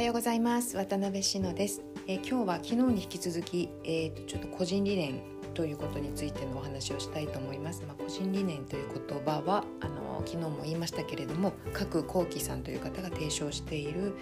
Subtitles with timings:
[0.00, 5.20] はようございます渡辺志乃です、えー、今日は昨日に引き続き、えーと、ちょっと個人理念
[5.52, 7.82] ということについてのお話をしたいと思います。
[7.86, 14.14] まあ、個人理念という言葉はあの昨日も言いましたけれども各幸喜さんという方が提唱している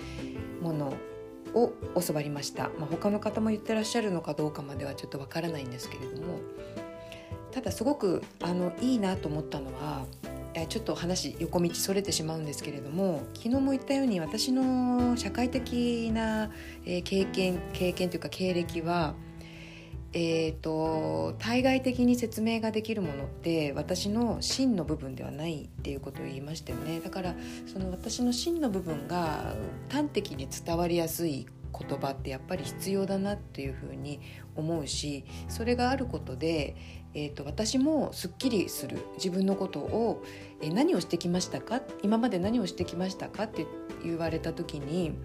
[0.60, 0.94] もの
[1.54, 1.72] を
[2.04, 2.70] 教わりました。
[2.70, 6.40] まあ、他の方も言ってらっしゃるのかどうかまではちょっとわからないんですけれども
[7.52, 10.06] ただすごくあのいいなと思ったのは
[10.66, 16.50] ちょっと話横道それてしまうんですけれども昨日も言ったように私の社会的な
[16.84, 19.14] 経験経験というか経歴は、
[20.12, 27.00] えーと、対外的に説明ができるものって私の真の部分ではないっていうことを言いましたよね。
[27.00, 27.34] だから
[27.72, 29.54] その私の真の部分が
[29.90, 31.46] 端的に伝わりやすい
[31.78, 34.20] 言葉ってやっぱり必要だなっていうふうに
[34.56, 36.76] 思うしそれがあることで、
[37.14, 40.22] えーと、私もすっきりする自分のことを、
[40.60, 41.80] えー、何をしてきましたか？
[42.02, 43.44] 今まで何をしてきましたか？
[43.44, 43.66] って
[44.04, 45.16] 言われた時に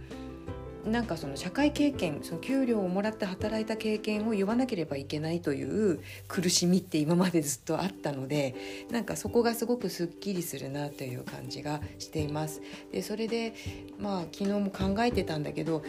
[0.86, 8.53] なんかその社会経験その給料をもらって働いた経験を言わなければいけないという苦しみって今までずっとあったので
[8.92, 12.62] なんかそこがすごくすっきりするなという感じがしています。
[12.92, 13.53] でそれで
[13.97, 15.84] まあ昨日も考えてたんだけど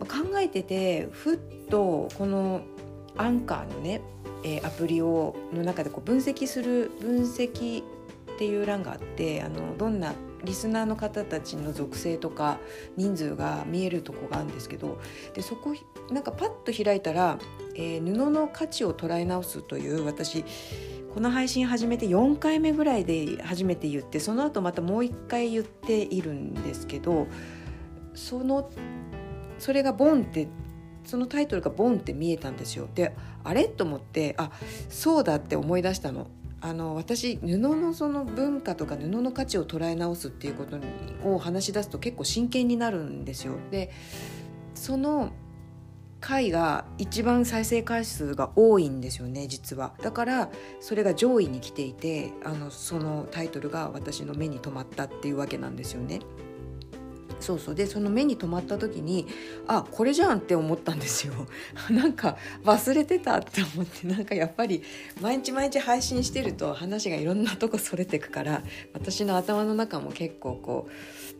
[0.00, 2.62] 考えててふっとこの
[3.18, 4.00] アンカーのね、
[4.44, 7.84] えー、アプリをの中でこう分析する分析っ
[8.38, 12.58] ていう欄があってあのどんなリスナーの方たちの属性とか
[12.96, 15.00] 人数が見えるとこがあるんですけど
[15.34, 15.74] でそこ
[16.10, 17.38] なんかパッと開いたら、
[17.74, 20.44] えー、布の価値を捉え直すという私
[21.12, 27.26] この配信始めて4回目ぐらいで初めて言ってその後またもう1回言っているんですけど
[28.14, 28.70] その
[29.58, 30.46] それがボンって
[31.08, 32.86] そのタイトルがボンって見えたんですよ。
[32.94, 33.64] であれ？
[33.64, 34.50] と思ってあ
[34.90, 36.26] そうだって思い出したの。
[36.60, 40.76] あの私布のその文化とか布の価値を捉え直すっていうこと
[41.24, 43.54] を話し出すと結構真剣になるんですよ。
[43.70, 43.90] で
[44.74, 45.30] その
[46.20, 50.50] 回が一番再生回数が多いんですよね実はだから
[50.80, 56.18] それが上位に来ていてあのそのタイトルが私の目に留まったっていうわけなんですよね。
[57.40, 57.74] そうそう。
[57.74, 59.26] でその目に留まった時に
[59.66, 61.34] あこれじゃんって思ったんですよ。
[61.90, 64.82] なんか忘れてたって思ってなんかやっぱり
[65.20, 68.62] 毎日毎日配信してると話がいろんなとこそれてくから
[68.92, 70.92] 私の頭の中も結構こう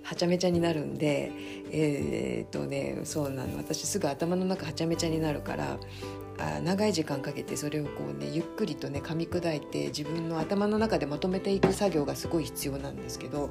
[0.03, 1.33] はちゃめちゃになるんで
[1.71, 3.57] えー、っとねそうなの。
[3.57, 5.79] 私すぐ頭の中はちゃめちゃになるから
[6.39, 13.51] あ長い時間かけてそれをこうねゆっくりとね噛み砕いて自分の頭の中でまとめていく作業がすごい必要なんですけど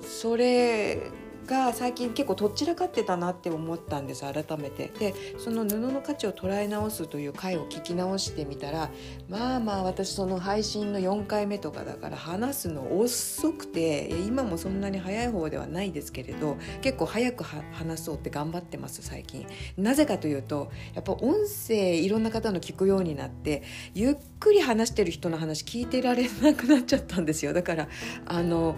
[0.00, 1.10] それ
[1.46, 4.92] が最近結構とっちらかってたなって思ったんです改めて。
[4.98, 8.90] でその布の価値を捉え直すという回を聞き直してみたら
[9.28, 19.46] まあまあ私その配信の4回目とかだから話すの遅くて今もそんなに早い方ではないですけれど結構早く話そうって頑張ってます最近。
[19.76, 23.62] なぜかというとやっぱ音声いろんな方の聞くようになって
[23.94, 27.52] ゆっくり話してる人の話聞いてられなくなっちゃったんですよ。
[27.52, 27.88] だから
[28.26, 28.76] あの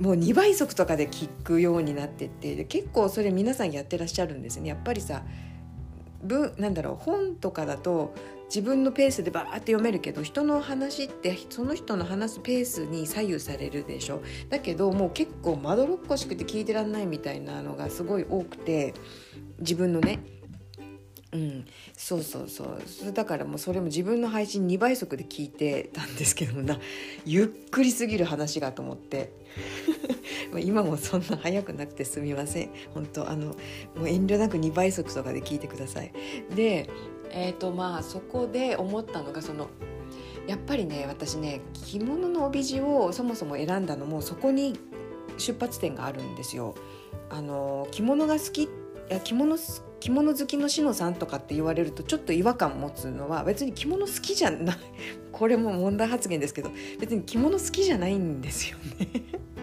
[0.00, 4.68] もう2倍速とかで聞くようになってって結構それ皆さんやってらっしゃるんですね。
[4.68, 5.22] やっぱりさ
[6.22, 8.14] 文なんだろう本とかだと
[8.46, 14.22] 自分のペースでバーって読めるけど人の話ってその人の話すペースに左右されるでしょ。
[14.48, 18.94] だけどもう結構まどろっこしくて聞いてらんないみたいなのがすごい多くて
[19.60, 20.20] 自分のね
[21.34, 23.12] うん、そうそうそう。
[23.12, 26.78] だからもうそれも自分の配信2倍速で聞いてたんですけどもな。
[27.26, 29.32] ゆっくりすぎる話がと思って。
[30.60, 32.70] 今もそんな早くなくてすみません。
[32.94, 36.12] 本当あのもう遠慮なく2倍速とかで聞いてください。
[36.54, 36.88] で
[37.30, 39.68] えっ、ー、とまあそこで思ったのがその
[40.46, 44.78] やっぱりね私ね着物の帯地をそもそも選んだのもそこに
[45.38, 46.76] 出発点があるんですよ。
[47.28, 48.68] あの着物が好き
[49.24, 49.62] 着物好
[50.04, 54.76] 着物好きのしのさんとかって言われるとちょっと違和感持つのは別に着物好きじゃない。
[55.32, 56.70] これも問題発言ですけど
[57.00, 59.08] 別に着物好きじゃないんですよね。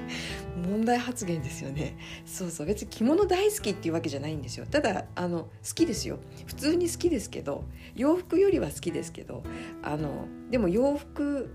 [0.68, 1.96] 問題発言ですよね。
[2.26, 2.66] そうそう。
[2.66, 4.66] 別に着物大好きっていうわけじゃないんですよ。
[4.66, 6.18] ただあの好きですよ。
[6.48, 7.66] 普通に好きですけど
[7.96, 9.44] 洋服よりは好きですけど
[9.84, 11.52] あのでも洋服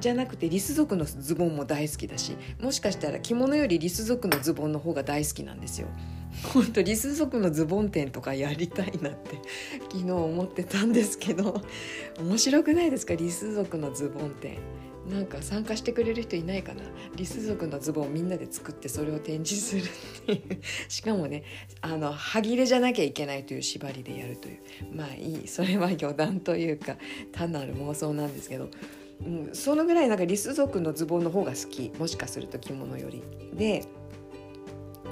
[0.00, 5.88] じゃなくてリス族のズボンも大好きだしもしかしたら着物よりリス族のズボンの方が大好きなんですよ。
[6.52, 9.36] 本当リス族のズボン店とかやりたいなって
[9.90, 11.62] 昨日思ってたんですけど
[12.18, 13.14] 面白くないですか？
[13.14, 14.58] リス族のズボン店。
[15.08, 16.82] なんか参加してくれる人いないかな？
[17.14, 19.84] リス族のズボンをみんなで作ってそれを展示するっ
[20.26, 20.60] ていう。
[20.90, 21.44] しかもね
[21.80, 24.58] あの歯切れじゃなきゃいけないという縛りでやるという。
[24.92, 25.48] まあいい。
[25.48, 26.96] それは余談というか
[27.32, 28.68] 単なる妄想なんですけど、
[29.24, 33.22] うん、そのぐらいなんかリス族のズボンの方が好きもしかすると着物より。
[33.54, 33.84] で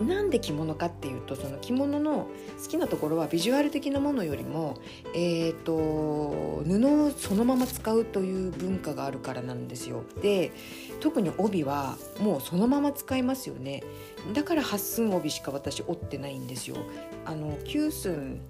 [0.03, 2.29] なんで着物かっていうとその着物の
[2.61, 4.77] 好きなところはビジュアル的なものよりも、
[5.15, 10.03] えーと、布をそのまま使うという文化があるからなんですよ。
[10.21, 10.53] で
[11.01, 13.85] 特に帯はもうそのまま使いますよね。
[14.33, 16.77] だから八寸帯しか私折ってないんですよ。
[17.25, 18.41] あの九寸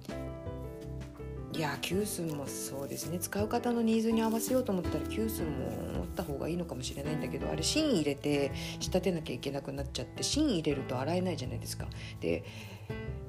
[1.55, 5.69] いや九寸もそうですね使う方のニーズに合わせようと思ったら九寸も
[5.99, 11.87] 持った方がいいのかもしれないんだけどあれ芯入れて仕立てなきゃいけなくなっちゃって芯入れると洗えないじゃないですか。
[12.19, 12.43] で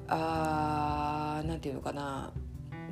[0.09, 2.33] あーなんていうのかな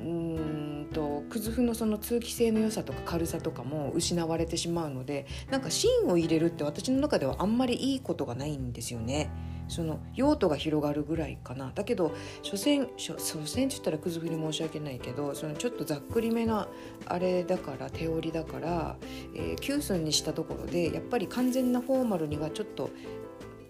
[0.00, 9.30] うんとくずふのその通気性の良さとか軽さとかも失われてしまうのでなんか芯を入れるって私の中ではあんまりいいことがないんですよね。
[9.68, 16.68] その用途が広がるぐらいかなだけど所詮所詮って言ったらくずふに申し訳ないけどそのちょっとざっくりめな
[17.06, 18.96] あれだから手織りだから、
[19.34, 22.90] えー、寸にしたところでやっぱり完全なフォーマルにはちょっと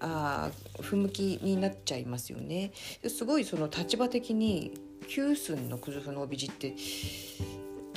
[0.01, 0.51] あ
[0.81, 2.73] 不向きになっちゃいますよね。
[3.09, 4.75] すごいその立場的に
[5.09, 6.75] 9寸のくずふの帯地って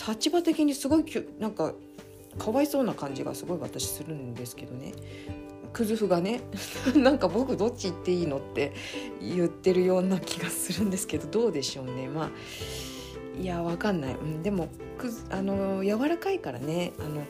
[0.08, 1.06] 立場的にすごい
[1.40, 1.74] なんか
[2.38, 4.94] かわいそうな感じがすごい私するんですけどね
[5.74, 6.42] クズフがね
[6.96, 8.74] なんか僕どっち行っていいのって
[9.22, 12.08] 言ってるような気がするんですけどどうでしょうね。
[12.08, 12.30] まあ
[13.40, 14.68] いやわかんない、うん、でも
[14.98, 16.94] くあの柔らかいからね。
[17.00, 17.24] あの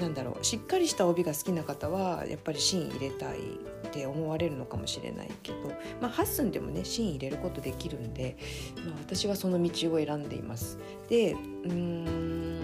[0.00, 0.44] なんだろう。
[0.44, 3.38] しっかりした帯が好きな方はやっぱり芯入れたい
[3.86, 5.58] って思われるのかもしれないけど、
[6.00, 8.36] まあ、8寸でもね芯入れることできるんで、
[8.76, 10.78] まあ、私はその道を選んでいます。
[11.08, 11.36] でう
[11.72, 12.60] ん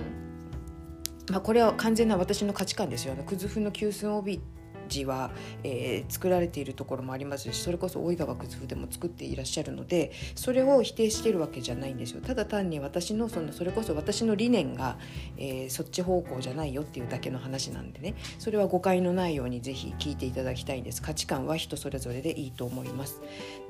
[1.31, 3.15] まあ、これは完全な私の価値観ですよ。
[3.17, 4.41] くずふの九寸帯
[4.89, 5.31] 字は、
[5.65, 12.21] えー、作られているところもありますしそれこそ大井川靴風でも作っていらっしゃるのでそれを否定してるわけじゃないんですよ。
[12.21, 14.99] ただ単に私のそのそれこそ私の理念が、
[15.37, 18.15] えー、そっち方向じゃないよっていうだけの話なんでね。
[18.39, 21.03] それは誤解のないようにぜひ聞いていただきたいんです。
[21.03, 23.21] 価値観は人それぞれでいいと思います。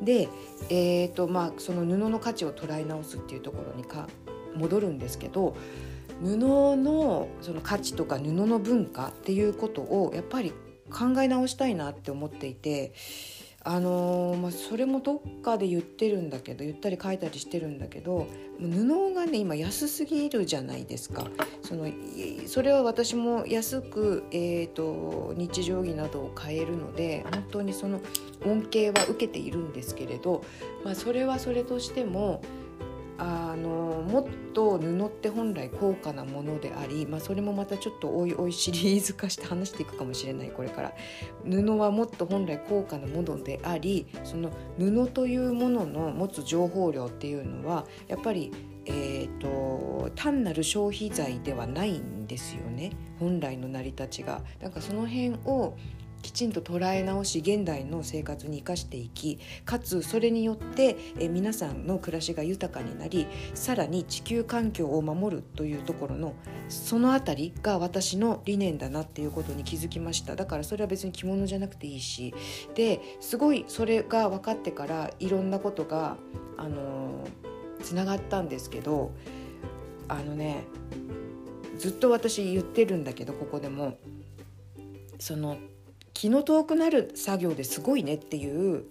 [0.01, 0.29] で、
[0.69, 4.09] えーとまあ、その布の価値を捉え直すっていうところにか
[4.57, 5.55] 戻るんですけど
[6.23, 10.53] 布のその価値とか布の文化っていうことをやっぱり
[10.91, 12.93] 考え直したいなって思っていて
[13.69, 18.29] あのー、まあ、それもどっかで言ってるんだけど言ったり書いたりしてるんだけど
[18.61, 21.27] 布がね今安すぎるじゃないですか。
[21.63, 21.91] その
[22.47, 28.01] それは私も安く、えーと、日常着などを買えるので本当にその
[28.45, 30.45] 恩恵は受けているんですけれど、
[30.85, 32.43] まあ、それはそれとしても
[33.19, 40.93] あのもっと布って本来高価なものであり、まあ、それもまたちょっとおいおいシリーズ化して話していくかもしれないこれから
[41.45, 48.53] 布はもっと本来高価なものでありその布というものの持つ情報量っていうのはやっぱり
[48.89, 54.43] えーと、単なる消費財ではないんですよね本来の成り立ちが。
[54.61, 55.77] なんかその辺を
[56.23, 60.97] きちんと捉え直し現代の生活に生かしていきかつそれによって
[61.31, 66.35] 皆さんの暮らしが豊かになりさらに地球環境を守るというところの
[66.69, 70.35] その辺りが私の理念だなっていうことに気づきました。
[70.35, 72.35] だからそれは別に着物じゃなくていいし。
[72.75, 76.17] ですごいそれが分かってからいろんなことが
[76.57, 77.25] あの
[77.83, 79.13] つながったんですけど
[80.09, 80.65] あのね
[81.79, 83.99] ずっと私言ってるんだけどここでも。
[85.19, 85.57] その
[86.17, 88.85] 気の遠くなる作業ですごいねっていう、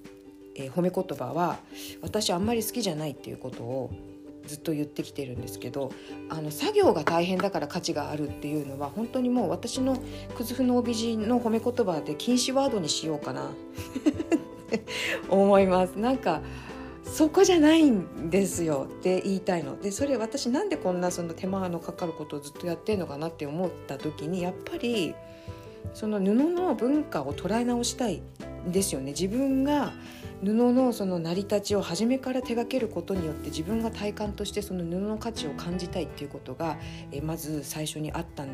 [0.53, 1.57] えー、褒め言葉は
[2.03, 3.91] 私あんまり好きじゃないっていうことを
[4.45, 5.91] ずっと言ってきてるんですけど
[6.29, 9.97] あの作業が大変だから価値があるっていうのは本当にもう私の
[10.37, 13.49] くずふの帯地の褒め言葉で禁止ワードにしようかな
[15.27, 15.97] 思います。
[15.97, 16.43] なんか
[17.05, 19.79] そこじゃないんですよって言いたいの。
[19.81, 25.15] でそれ私なんでこんなその手間のかかることをずっとやってんのかなって思った時にやっぱり
[25.93, 28.21] その布の文化を捉え直したい
[28.67, 29.11] ですよね。
[29.11, 29.93] 自分が
[30.43, 36.77] 布のその成り立ちを初めから手掛けることによって自分が体感としてその布の価値を感じたいっていうことが
[37.11, 38.49] えまず最初にあったん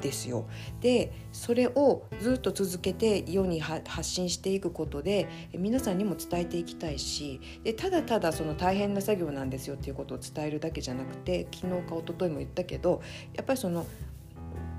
[0.00, 0.46] ですよ。
[0.80, 13.02] でそれをずっと続けて世に発信していくことで皆さんにも伝えていきたいしでただただその大変な作業なんですよっていうことを伝えるだけじゃなくて昨日か一昨日も言ったけど
[13.34, 13.86] やっぱりその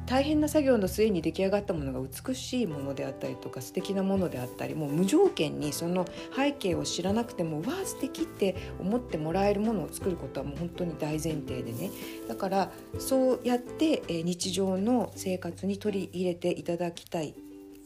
[0.08, 11.92] 大変な作業の末に出来上がったものが美しいものであったりとか素敵なものであったりもう無条件にその背景を知らなくてもわあ素敵って思ってもらえるものを作ることはもう本当に大前提でね。
[12.28, 17.36] だからそうやって日常の生活に取り入れていただきたい。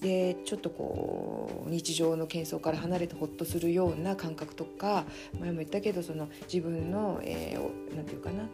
[0.02, 5.06] でちょっとこう日常の喧騒から離れてほっとするような感覚とか
[5.40, 8.48] 前も言ったけどその自分の何、えー、て言うかな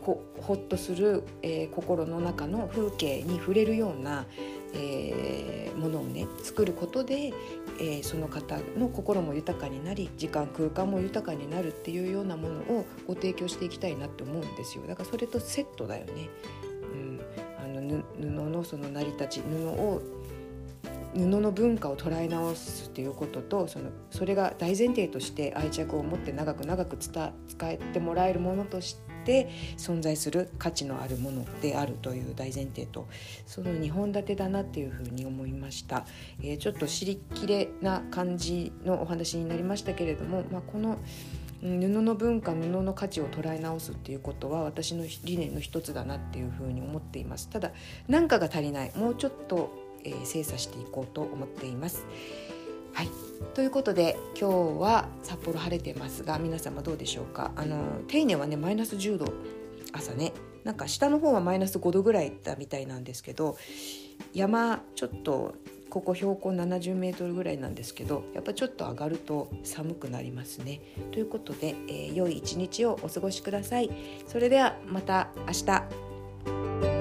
[0.00, 4.26] ほほっとする、えー、心の中の風景に触れるような、
[4.74, 7.32] えー、ものをね作ることで、
[7.78, 16.28] えー、その方の心も豊かになり時間空間も豊かになるっていうようなものをご提供していきたいなって思うんですよだからそれとセットだよね。
[16.92, 17.20] うん、
[17.58, 20.02] あの布のその成り立ち布を
[21.14, 33.08] 布の文化を捉え直すっていうこととそのそれが大前提として愛着を持って長く長く伝使ってもらえるものとして存在する価値のあるものであるという大前提と
[33.46, 36.06] その2本立てだなっていうふうに思いました、
[36.40, 40.98] えー、ちょっと知りきれな感じのお話になりましたけれども、まあ、この
[41.62, 47.48] 布の文化布の価値を捉え直すっていうことは私の理念の一つだなっていうふうに思っています。
[47.48, 47.70] ただ
[48.08, 48.92] 何かが足りない。
[48.96, 49.70] もうちょっと
[50.04, 52.06] えー、精査していこうと思っています。
[52.92, 53.08] はい
[53.54, 57.50] ということで今日は札幌晴れてますが皆様どうでしょうか？
[57.56, 59.32] あの手稲はねマイナス10度
[59.92, 60.32] 朝ね
[60.64, 63.56] なんか下の方はマイナス5度ぐらいだみたいなんですけど
[64.34, 65.54] 山ちょっと
[65.90, 70.80] ここ標高70メートルぐらいなんですけどやっぱちょっと上がると寒くなりますね。
[71.10, 73.90] ということで、えー、良い一日をお過ごしください。
[74.26, 76.91] それではまた明日。